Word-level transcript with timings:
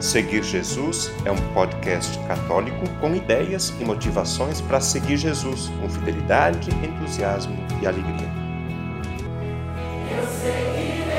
Seguir 0.00 0.42
Jesus 0.42 1.12
é 1.24 1.30
um 1.32 1.54
podcast 1.54 2.18
católico 2.28 2.86
com 3.00 3.14
ideias 3.14 3.72
e 3.80 3.84
motivações 3.84 4.60
para 4.60 4.78
seguir 4.78 5.16
Jesus 5.16 5.70
com 5.80 5.88
fidelidade, 5.88 6.68
entusiasmo 6.84 7.56
e 7.82 7.86
alegria. 7.86 8.28
Eu 10.14 10.22
seguirei, 10.28 11.16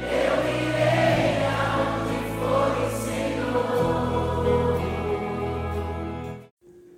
eu 0.00 0.36
irei 0.56 1.44
aonde 1.44 2.16
for 2.38 2.72
o 2.80 2.88
Senhor. 3.04 4.80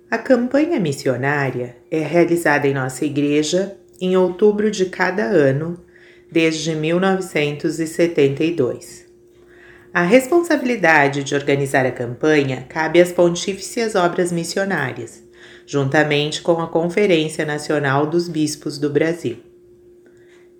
A 0.09 0.17
campanha 0.17 0.79
missionária 0.79 1.75
é 1.91 1.99
realizada 1.99 2.69
em 2.69 2.73
nossa 2.73 3.03
igreja 3.03 3.75
em 3.99 4.15
outubro 4.15 4.71
de 4.71 4.85
cada 4.85 5.23
ano, 5.23 5.83
desde 6.31 6.73
1972. 6.73 9.08
A 9.91 10.03
responsabilidade 10.03 11.23
de 11.23 11.33
organizar 11.33 11.83
a 11.83 11.91
campanha 11.91 12.63
cabe 12.69 13.01
às 13.01 13.11
Pontífices 13.11 13.95
Obras 13.95 14.31
Missionárias, 14.31 15.23
juntamente 15.65 16.43
com 16.43 16.61
a 16.61 16.67
Conferência 16.67 17.43
Nacional 17.43 18.05
dos 18.05 18.29
Bispos 18.29 18.77
do 18.77 18.91
Brasil. 18.91 19.37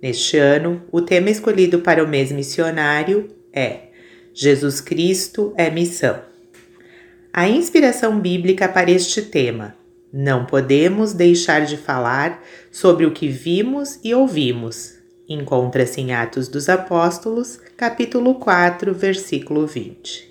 Neste 0.02 0.36
ano, 0.36 0.82
o 0.90 1.00
tema 1.00 1.30
escolhido 1.30 1.78
para 1.78 2.02
o 2.02 2.08
mês 2.08 2.32
missionário 2.32 3.28
é 3.52 3.90
Jesus 4.34 4.80
Cristo 4.80 5.54
é 5.56 5.70
Missão. 5.70 6.22
A 7.32 7.48
inspiração 7.48 8.18
bíblica 8.18 8.68
para 8.68 8.90
este 8.90 9.22
tema. 9.22 9.76
Não 10.12 10.44
podemos 10.44 11.12
deixar 11.12 11.64
de 11.66 11.76
falar 11.76 12.42
sobre 12.72 13.06
o 13.06 13.12
que 13.12 13.28
vimos 13.28 14.00
e 14.02 14.12
ouvimos, 14.12 14.99
encontra-se 15.30 16.00
em 16.00 16.12
Atos 16.12 16.48
dos 16.48 16.68
Apóstolos, 16.68 17.60
capítulo 17.76 18.34
4, 18.34 18.92
versículo 18.92 19.64
20. 19.64 20.28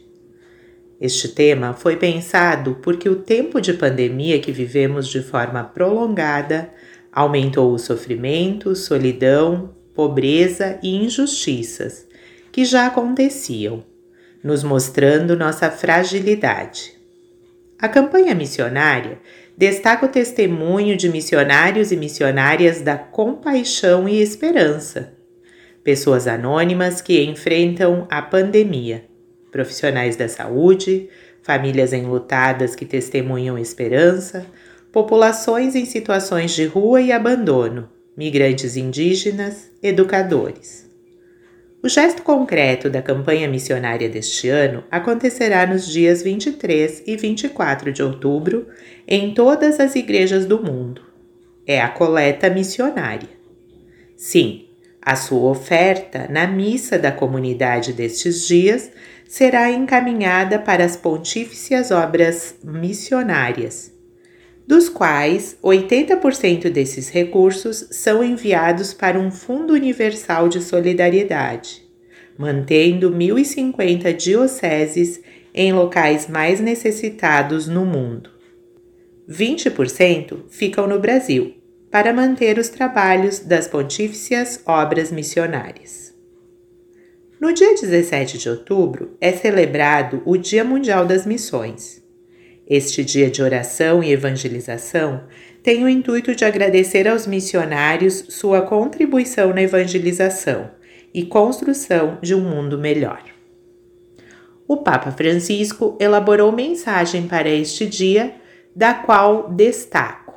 Este 1.00 1.30
tema 1.30 1.74
foi 1.74 1.96
pensado 1.96 2.76
porque 2.82 3.08
o 3.08 3.16
tempo 3.16 3.62
de 3.62 3.74
pandemia 3.74 4.42
que 4.42 4.52
vivemos 4.52 5.08
de 5.08 5.22
forma 5.22 5.64
prolongada 5.64 6.70
aumentou 7.14 7.72
o 7.72 7.80
sofrimento, 7.80 8.76
solidão, 8.76 9.74
pobreza 9.96 10.78
e 10.84 10.94
injustiças 10.98 12.06
que 12.52 12.66
já 12.66 12.88
aconteciam, 12.88 13.86
nos 14.44 14.64
mostrando 14.64 15.38
nossa 15.38 15.72
fragilidade. 15.72 17.00
A 17.80 17.88
campanha 17.88 18.36
missionária 18.36 19.18
destaca 19.60 20.06
o 20.06 20.10
testemunho 20.10 20.96
de 20.96 21.10
missionários 21.10 21.92
e 21.92 21.98
missionárias 21.98 22.80
da 22.80 22.98
compaixão 22.98 24.08
e 24.08 24.22
esperança. 24.22 25.12
Pessoas 25.84 26.28
anônimas 26.28 27.02
que 27.02 27.22
enfrentam 27.26 28.08
a 28.10 28.22
pandemia, 28.22 29.04
profissionais 29.52 30.16
da 30.16 30.30
saúde, 30.30 31.10
famílias 31.44 31.92
enlutadas 31.92 32.74
que 32.74 32.86
testemunham 32.86 33.58
esperança, 33.58 34.46
populações 34.94 35.76
em 35.76 35.84
situações 35.84 36.52
de 36.52 36.66
rua 36.66 37.02
e 37.02 37.12
abandono, 37.12 37.90
migrantes 38.16 38.78
indígenas, 38.78 39.70
educadores. 39.84 40.89
O 41.82 41.88
gesto 41.88 42.24
concreto 42.24 42.90
da 42.90 43.02
campanha 43.02 43.48
missionária 43.48 44.10
deste 44.10 44.50
ano 44.50 44.84
acontecerá 44.92 45.66
nos 45.66 45.88
dias 45.88 46.22
23 46.22 47.04
e 47.08 47.16
24 47.16 47.94
de 47.94 48.04
outubro 48.04 48.68
em 49.08 49.34
todas 49.34 49.80
as 49.80 49.96
igrejas 49.96 50.46
do 50.46 50.62
mundo. 50.62 51.02
É 51.66 51.80
a 51.80 51.88
coleta 51.88 52.50
missionária. 52.50 53.30
Sim, 54.18 54.68
a 55.02 55.16
sua 55.16 55.50
oferta 55.50 56.28
na 56.30 56.46
missa 56.46 57.00
da 57.00 57.14
comunidade 57.14 57.94
destes 57.94 58.46
dias 58.46 58.92
será 59.26 59.72
encaminhada 59.72 60.60
para 60.60 60.84
as 60.84 60.98
pontífices 60.98 61.92
obras 61.92 62.56
missionárias, 62.62 63.94
dos 64.70 64.88
quais 64.88 65.58
80% 65.64 66.70
desses 66.70 67.10
recursos 67.10 67.88
são 67.90 68.24
enviados 68.24 68.94
para 68.94 69.20
um 69.20 69.32
Fundo 69.32 69.74
Universal 69.74 70.48
de 70.48 70.62
Solidariedade, 70.62 71.90
mantendo 72.38 73.10
1.050 73.10 74.14
dioceses 74.16 75.22
em 75.56 75.74
locais 75.74 76.28
mais 76.28 76.60
necessitados 76.60 77.68
no 77.68 77.84
mundo. 77.84 78.30
20% 79.28 80.42
ficam 80.52 80.86
no 80.86 81.00
Brasil, 81.00 81.56
para 81.90 82.14
manter 82.14 82.60
os 82.60 82.70
trabalhos 82.70 83.40
das 83.40 83.68
Pontífices 83.68 84.62
Obras 84.68 85.12
Missionárias. 85.12 86.14
No 87.42 87.52
dia 87.52 87.74
17 87.74 88.38
de 88.38 88.48
outubro 88.48 89.18
é 89.20 89.32
celebrado 89.32 90.22
o 90.28 90.38
Dia 90.38 90.64
Mundial 90.64 91.08
das 91.08 91.26
Missões 91.26 92.08
este 92.70 93.04
dia 93.04 93.32
de 93.32 93.42
oração 93.42 94.04
e 94.04 94.12
evangelização 94.12 95.24
tem 95.64 95.84
o 95.84 95.90
intuito 95.90 96.36
de 96.36 96.46
agradecer 96.46 97.08
aos 97.08 97.26
missionários 97.26 98.26
sua 98.30 98.62
contribuição 98.62 99.52
na 99.52 99.64
evangelização 99.64 100.70
e 101.12 101.26
construção 101.26 102.20
de 102.22 102.36
um 102.36 102.42
mundo 102.42 102.78
melhor. 102.78 103.24
O 104.68 104.78
Papa 104.78 105.12
Francisco 105.12 105.98
elaborou 106.00 106.52
mensagem 106.52 107.28
para 107.28 107.50
este 107.50 107.88
dia, 107.88 108.36
da 108.76 108.94
qual 108.94 109.50
destaco. 109.50 110.36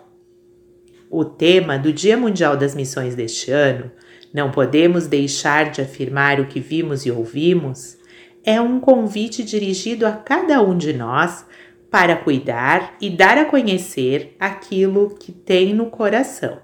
O 1.10 1.26
tema 1.26 1.78
do 1.78 1.92
Dia 1.92 2.16
Mundial 2.16 2.56
das 2.56 2.74
Missões 2.74 3.14
deste 3.14 3.50
ano, 3.50 3.92
Não 4.32 4.50
Podemos 4.50 5.06
Deixar 5.06 5.70
de 5.70 5.82
Afirmar 5.82 6.40
o 6.40 6.46
que 6.46 6.60
Vimos 6.60 7.04
e 7.04 7.10
Ouvimos, 7.10 7.98
é 8.42 8.58
um 8.58 8.80
convite 8.80 9.44
dirigido 9.44 10.06
a 10.06 10.12
cada 10.12 10.62
um 10.62 10.76
de 10.76 10.94
nós 10.94 11.44
para 11.92 12.16
cuidar 12.16 12.96
e 12.98 13.10
dar 13.10 13.36
a 13.36 13.44
conhecer 13.44 14.34
aquilo 14.40 15.14
que 15.20 15.30
tem 15.30 15.74
no 15.74 15.90
coração. 15.90 16.58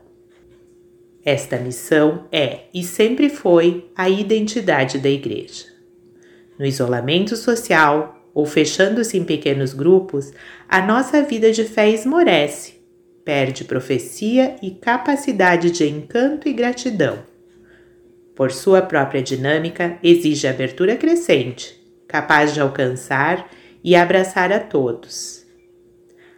Esta 1.23 1.59
missão 1.59 2.27
é 2.33 2.61
e 2.73 2.83
sempre 2.83 3.29
foi 3.29 3.91
a 3.95 4.09
identidade 4.09 4.99
da 4.99 5.11
Igreja. 5.11 5.67
No 6.59 6.65
isolamento 6.65 7.37
social 7.37 8.31
ou 8.33 8.47
fechando-se 8.47 9.19
em 9.19 9.25
pequenos 9.25 9.75
grupos, 9.75 10.33
a 10.67 10.81
nossa 10.81 11.23
vida 11.23 11.53
de 11.53 11.65
fé 11.65 11.91
esmorece, 11.91 12.81
perde 13.23 13.65
profecia 13.65 14.57
e 14.63 14.71
capacidade 14.71 15.71
de 15.71 15.87
encanto 15.87 16.49
e 16.49 16.55
gratidão. 16.55 17.19
Por 18.35 18.51
sua 18.51 18.81
própria 18.81 19.21
dinâmica, 19.21 19.99
exige 20.03 20.47
abertura 20.47 20.97
crescente, 20.97 21.79
capaz 22.07 22.55
de 22.55 22.61
alcançar 22.61 23.51
e 23.89 23.97
abraçar 23.97 24.53
a 24.53 24.61
todos. 24.61 25.47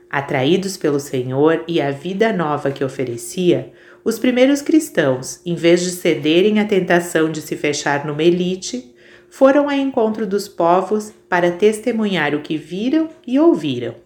Atraídos 0.09 0.77
pelo 0.77 1.01
Senhor 1.01 1.65
e 1.67 1.81
a 1.81 1.91
vida 1.91 2.33
nova 2.33 2.71
que 2.71 2.85
oferecia, 2.85 3.73
os 4.05 4.21
primeiros 4.21 4.63
cristãos, 4.63 5.41
em 5.45 5.57
vez 5.57 5.81
de 5.81 5.91
cederem 5.91 6.61
à 6.61 6.65
tentação 6.65 7.29
de 7.29 7.41
se 7.41 7.57
fechar 7.57 8.07
numa 8.07 8.23
elite, 8.23 8.95
foram 9.29 9.65
ao 9.65 9.75
encontro 9.75 10.29
dos 10.29 10.47
povos 10.47 11.13
para 11.29 11.51
testemunhar 11.51 12.37
o 12.37 12.41
que 12.41 12.57
viram 12.57 13.09
e 13.27 13.37
ouviram. 13.37 13.97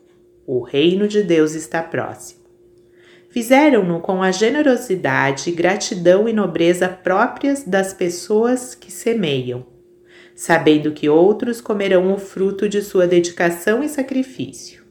O 0.47 0.63
reino 0.63 1.07
de 1.07 1.23
Deus 1.23 1.53
está 1.53 1.83
próximo. 1.83 2.41
Fizeram-no 3.29 4.01
com 4.01 4.23
a 4.23 4.33
generosidade, 4.33 5.51
gratidão 5.51 6.27
e 6.27 6.33
nobreza 6.33 6.89
próprias 6.89 7.63
das 7.63 7.93
pessoas 7.93 8.75
que 8.75 8.91
semeiam 8.91 9.74
sabendo 10.35 10.93
que 10.93 11.09
outros 11.09 11.61
comerão 11.61 12.13
o 12.13 12.19
fruto 12.19 12.69
de 12.69 12.83
sua 12.83 13.07
dedicação 13.07 13.83
e 13.83 13.89
sacrifício. 13.89 14.83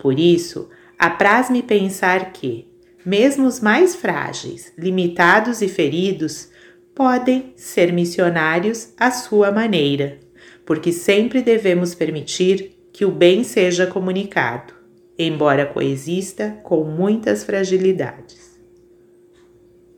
Por 0.00 0.18
isso, 0.18 0.68
apraz-me 0.98 1.62
pensar 1.62 2.32
que, 2.32 2.66
mesmo 3.04 3.46
os 3.46 3.60
mais 3.60 3.94
frágeis, 3.94 4.72
limitados 4.78 5.60
e 5.60 5.68
feridos, 5.68 6.48
podem 6.94 7.52
ser 7.56 7.92
missionários 7.92 8.92
à 8.96 9.10
sua 9.10 9.50
maneira, 9.50 10.18
porque 10.64 10.92
sempre 10.92 11.42
devemos 11.42 11.94
permitir 11.94 12.74
que 12.92 13.04
o 13.04 13.10
bem 13.10 13.42
seja 13.42 13.86
comunicado, 13.86 14.72
embora 15.18 15.66
coexista 15.66 16.58
com 16.62 16.84
muitas 16.84 17.44
fragilidades. 17.44 18.53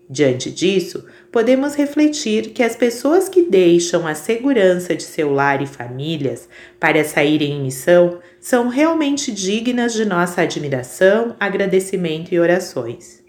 Diante 0.09 0.53
disso, 0.53 1.05
podemos 1.33 1.75
refletir 1.75 2.51
que 2.51 2.63
as 2.63 2.77
pessoas 2.77 3.29
que 3.29 3.43
deixam 3.43 4.07
a 4.07 4.15
segurança 4.15 4.95
de 4.95 5.03
seu 5.03 5.33
lar 5.33 5.61
e 5.61 5.67
famílias 5.67 6.49
para 6.79 7.03
saírem 7.03 7.55
em 7.55 7.63
missão 7.63 8.21
são 8.41 8.69
realmente 8.69 9.33
dignas 9.33 9.93
de 9.93 10.05
nossa 10.05 10.43
admiração, 10.43 11.35
agradecimento 11.41 12.33
e 12.33 12.39
orações. 12.39 13.25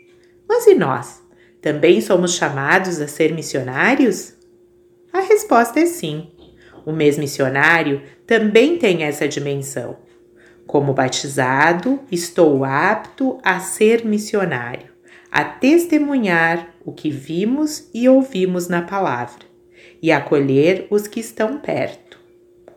Mas 0.47 0.68
e 0.68 0.75
nós? 0.75 1.24
Também 1.59 2.00
somos 2.00 2.35
chamados 2.35 3.01
a 3.01 3.07
ser 3.07 3.33
missionários? 3.33 4.35
A 5.12 5.21
resposta 5.21 5.79
é 5.79 5.88
sim. 5.88 6.29
O 6.85 6.91
mês 6.91 7.18
missionário 7.18 8.03
também 8.27 8.77
tem 8.77 9.01
essa 9.01 9.27
dimensão. 9.27 9.97
Como 10.68 10.94
batizado, 10.94 12.00
estou 12.12 12.63
apto 12.63 13.39
a 13.41 13.59
ser 13.59 14.06
missionário 14.06 14.97
a 15.38 15.44
testemunhar 15.44 16.74
o 16.84 16.92
que 16.92 17.12
vimos 17.12 17.92
e 17.94 18.10
ouvimos 18.10 18.68
na 18.68 18.81
palavra 18.81 19.45
e 20.01 20.12
acolher 20.12 20.88
os 20.89 21.07
que 21.07 21.19
estão 21.19 21.60
perto. 21.60 22.19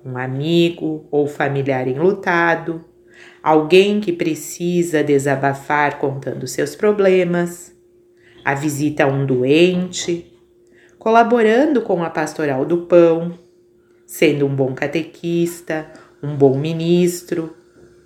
um 0.05 0.19
amigo 0.19 1.09
ou 1.11 1.27
familiar 1.27 1.89
enlutado, 1.89 2.85
alguém 3.43 3.99
que 3.99 4.13
precisa 4.13 5.03
desabafar 5.03 5.99
contando 5.99 6.47
seus 6.47 6.77
problemas, 6.77 7.75
a 8.45 8.55
visita 8.55 9.05
a 9.05 9.07
um 9.07 9.25
doente, 9.25 10.31
colaborando 10.99 11.81
com 11.81 12.05
a 12.05 12.11
pastoral 12.11 12.67
do 12.67 12.83
pão, 12.83 13.39
sendo 14.05 14.45
um 14.45 14.55
bom 14.55 14.75
catequista, 14.75 15.91
um 16.23 16.37
bom 16.37 16.59
ministro, 16.59 17.57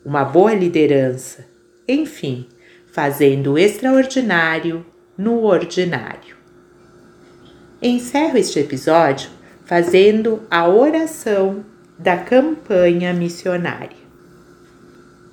uma 0.04 0.24
boa 0.24 0.54
liderança, 0.54 1.44
enfim, 1.88 2.46
fazendo 2.94 3.54
o 3.54 3.58
extraordinário 3.58 4.86
no 5.18 5.42
ordinário. 5.42 6.36
Encerro 7.82 8.38
este 8.38 8.60
episódio 8.60 9.30
fazendo 9.64 10.42
a 10.48 10.68
oração 10.68 11.64
da 11.98 12.16
campanha 12.16 13.12
missionária. 13.12 13.96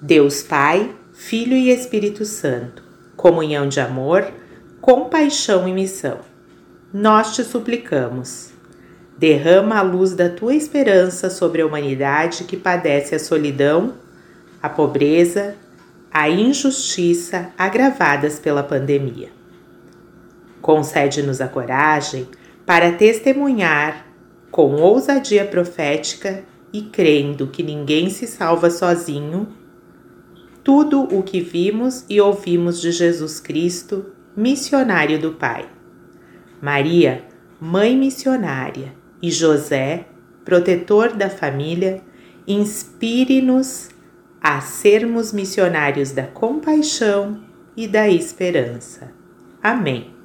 Deus 0.02 0.42
Pai, 0.42 0.92
Filho 1.14 1.54
e 1.54 1.70
Espírito 1.70 2.26
Santo, 2.26 2.84
comunhão 3.16 3.70
de 3.70 3.80
amor, 3.80 4.34
compaixão 4.82 5.68
e 5.68 5.72
missão. 5.72 6.18
Nós 6.92 7.36
te 7.36 7.44
suplicamos. 7.44 8.50
Derrama 9.20 9.78
a 9.78 9.84
luz 9.84 10.16
da 10.16 10.30
tua 10.30 10.56
esperança 10.56 11.30
sobre 11.30 11.62
a 11.62 11.68
humanidade 11.68 12.44
que 12.46 12.58
padece 12.58 13.14
a 13.14 13.20
solidão, 13.20 13.94
a 14.64 14.68
pobreza, 14.68 15.56
a 16.14 16.30
injustiça 16.30 17.54
agravadas 17.58 18.38
pela 18.38 18.64
pandemia. 18.64 19.30
Concede-nos 20.62 21.40
a 21.42 21.48
coragem 21.48 22.28
para 22.66 22.92
testemunhar 22.92 24.06
com 24.52 24.76
ousadia 24.76 25.46
profética 25.46 26.44
e 26.74 26.82
crendo 26.84 27.48
que 27.48 27.64
ninguém 27.64 28.10
se 28.10 28.28
salva 28.28 28.70
sozinho, 28.70 29.48
tudo 30.64 31.04
o 31.04 31.24
que 31.24 31.42
vimos 31.42 32.06
e 32.10 32.22
ouvimos 32.22 32.80
de 32.80 32.92
Jesus 32.92 33.40
Cristo, 33.40 34.06
missionário 34.36 35.20
do 35.20 35.32
Pai. 35.32 35.68
Maria, 36.62 37.24
mãe 37.60 37.98
missionária, 37.98 38.94
e 39.22 39.32
José, 39.32 40.06
protetor 40.44 41.14
da 41.14 41.30
família, 41.30 42.02
inspire-nos 42.48 43.90
a 44.42 44.60
sermos 44.60 45.32
missionários 45.32 46.12
da 46.12 46.26
compaixão 46.26 47.44
e 47.78 47.88
da 47.88 48.10
esperança. 48.10 49.14
Amém. 49.62 50.16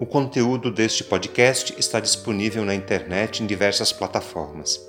O 0.00 0.06
conteúdo 0.06 0.70
deste 0.70 1.04
podcast 1.04 1.74
está 1.78 2.00
disponível 2.00 2.64
na 2.64 2.74
internet 2.74 3.42
em 3.42 3.46
diversas 3.46 3.92
plataformas. 3.92 4.80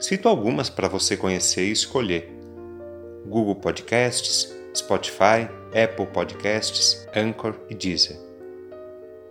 Cito 0.00 0.28
algumas 0.28 0.68
para 0.68 0.88
você 0.88 1.16
conhecer 1.16 1.68
e 1.68 1.72
escolher: 1.72 2.28
Google 3.24 3.54
Podcasts, 3.54 4.52
Spotify, 4.76 5.48
Apple 5.72 6.06
Podcasts, 6.06 7.06
Anchor 7.14 7.54
e 7.70 7.74
Deezer. 7.74 8.16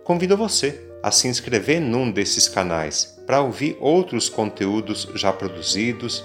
Convido 0.02 0.34
você 0.34 0.80
a 1.02 1.10
se 1.10 1.28
inscrever 1.28 1.78
num 1.78 2.10
desses 2.10 2.48
canais 2.48 3.18
para 3.26 3.42
ouvir 3.42 3.76
outros 3.78 4.30
conteúdos 4.30 5.08
já 5.14 5.30
produzidos 5.30 6.24